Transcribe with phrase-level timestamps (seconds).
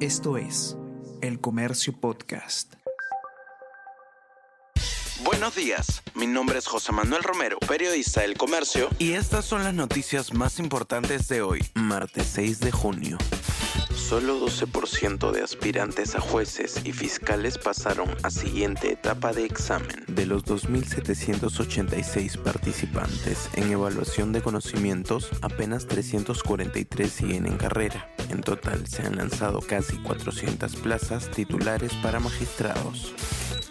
[0.00, 0.76] Esto es
[1.22, 2.74] El Comercio Podcast.
[5.24, 9.72] Buenos días, mi nombre es José Manuel Romero, periodista del Comercio, y estas son las
[9.72, 13.16] noticias más importantes de hoy, martes 6 de junio.
[13.94, 20.04] Solo 12% de aspirantes a jueces y fiscales pasaron a siguiente etapa de examen.
[20.08, 28.14] De los 2.786 participantes en evaluación de conocimientos, apenas 343 siguen en carrera.
[28.30, 33.14] En total se han lanzado casi 400 plazas titulares para magistrados.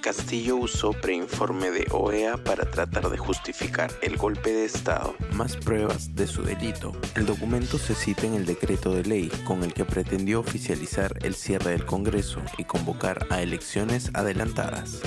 [0.00, 5.14] Castillo usó preinforme de OEA para tratar de justificar el golpe de Estado.
[5.32, 6.92] Más pruebas de su delito.
[7.16, 11.34] El documento se cita en el decreto de ley con el que pretendió oficializar el
[11.34, 15.00] cierre del Congreso y convocar a elecciones adelantadas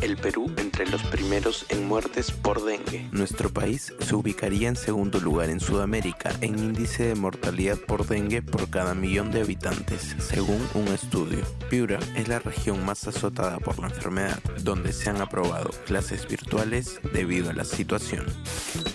[0.00, 3.08] el Perú entre los primeros en muertes por dengue.
[3.12, 8.42] Nuestro país se ubicaría en segundo lugar en Sudamérica en índice de mortalidad por dengue
[8.42, 11.44] por cada millón de habitantes, según un estudio.
[11.70, 17.00] Piura es la región más azotada por la enfermedad, donde se han aprobado clases virtuales
[17.12, 18.26] debido a la situación.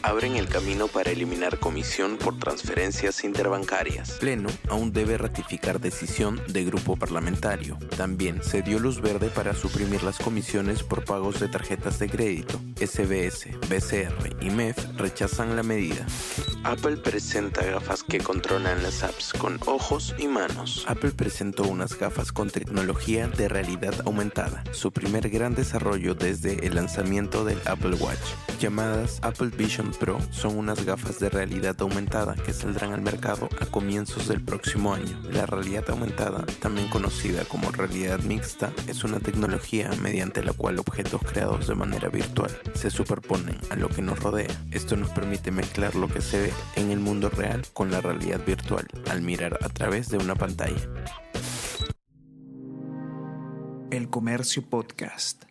[0.01, 4.11] Abren el camino para eliminar comisión por transferencias interbancarias.
[4.13, 7.77] Pleno aún debe ratificar decisión de grupo parlamentario.
[7.97, 12.59] También se dio luz verde para suprimir las comisiones por pagos de tarjetas de crédito.
[12.75, 16.05] SBS, BCR y MEF rechazan la medida.
[16.63, 20.83] Apple presenta gafas que controlan las apps con ojos y manos.
[20.87, 26.75] Apple presentó unas gafas con tecnología de realidad aumentada, su primer gran desarrollo desde el
[26.75, 28.19] lanzamiento del Apple Watch.
[28.59, 33.65] Llamadas Apple Vision Pro son unas gafas de realidad aumentada que saldrán al mercado a
[33.65, 35.17] comienzos del próximo año.
[35.31, 41.21] La realidad aumentada, también conocida como realidad mixta, es una tecnología mediante la cual objetos
[41.21, 44.49] creados de manera virtual se superponen a lo que nos rodea.
[44.71, 48.41] Esto nos permite mezclar lo que se ve en el mundo real con la realidad
[48.45, 50.81] virtual al mirar a través de una pantalla.
[53.91, 55.48] El Comercio Podcast.